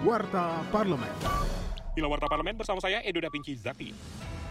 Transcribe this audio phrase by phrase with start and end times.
[0.00, 1.12] Warta Parlemen.
[1.92, 3.92] Inilah Warta Parlemen bersama saya Edo Dapinci Zakti.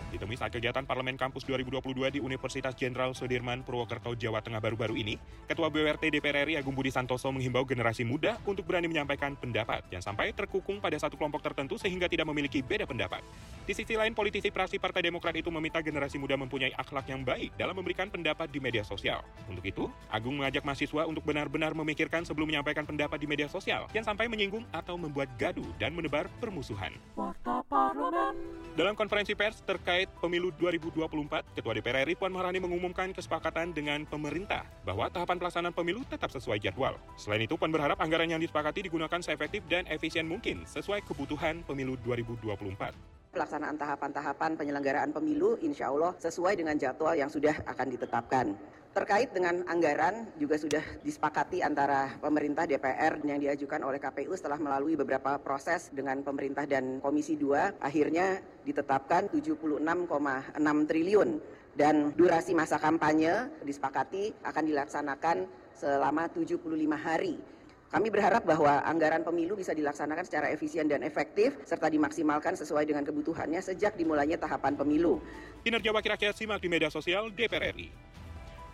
[0.10, 5.22] Ditemui saat kegiatan Parlemen Kampus 2022 di Universitas Jenderal Sudirman, Purwokerto, Jawa Tengah baru-baru ini,
[5.46, 10.02] Ketua BWRT DPR RI Agung Budi Santoso menghimbau generasi muda untuk berani menyampaikan pendapat, yang
[10.02, 13.22] sampai terkukung pada satu kelompok tertentu sehingga tidak memiliki beda pendapat.
[13.70, 17.54] Di sisi lain, politisi praksi Partai Demokrat itu meminta generasi muda mempunyai akhlak yang baik
[17.54, 19.22] dalam memberikan pendapat di media sosial.
[19.46, 24.02] Untuk itu, Agung mengajak mahasiswa untuk benar-benar memikirkan sebelum menyampaikan pendapat di media sosial, yang
[24.02, 26.98] sampai menyinggung atau membuat gaduh dan menebar permusuhan.
[28.80, 34.64] Dalam konferensi pers terkait pemilu 2024, Ketua DPR RI Puan Maharani mengumumkan kesepakatan dengan pemerintah
[34.88, 36.96] bahwa tahapan pelaksanaan pemilu tetap sesuai jadwal.
[37.20, 42.00] Selain itu, Puan berharap anggaran yang disepakati digunakan seefektif dan efisien mungkin sesuai kebutuhan pemilu
[42.08, 43.36] 2024.
[43.36, 48.56] Pelaksanaan tahapan-tahapan penyelenggaraan pemilu insya Allah sesuai dengan jadwal yang sudah akan ditetapkan.
[48.90, 54.98] Terkait dengan anggaran juga sudah disepakati antara pemerintah DPR yang diajukan oleh KPU setelah melalui
[54.98, 59.86] beberapa proses dengan pemerintah dan Komisi 2 akhirnya ditetapkan 76,6
[60.90, 61.30] triliun
[61.78, 65.38] dan durasi masa kampanye disepakati akan dilaksanakan
[65.78, 66.58] selama 75
[66.98, 67.38] hari.
[67.94, 73.06] Kami berharap bahwa anggaran pemilu bisa dilaksanakan secara efisien dan efektif serta dimaksimalkan sesuai dengan
[73.06, 75.22] kebutuhannya sejak dimulainya tahapan pemilu.
[75.62, 78.09] Kinerja Wakil Rakyat simak di media sosial DPR RI.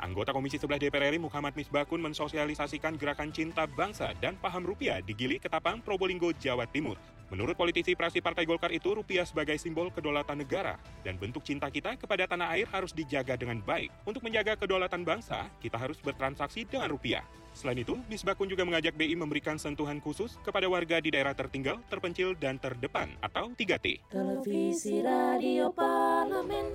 [0.03, 5.15] Anggota Komisi 11 DPR RI Muhammad Misbakun mensosialisasikan gerakan cinta bangsa dan paham rupiah di
[5.15, 6.99] Gili, Ketapang, Probolinggo, Jawa Timur.
[7.33, 11.97] Menurut politisi praksi Partai Golkar itu, rupiah sebagai simbol kedaulatan negara dan bentuk cinta kita
[11.97, 13.89] kepada tanah air harus dijaga dengan baik.
[14.05, 17.25] Untuk menjaga kedaulatan bangsa, kita harus bertransaksi dengan rupiah.
[17.55, 22.35] Selain itu, Misbakun juga mengajak BI memberikan sentuhan khusus kepada warga di daerah tertinggal, terpencil,
[22.35, 24.11] dan terdepan atau 3T.
[24.11, 26.74] Televisi Radio Parlemen.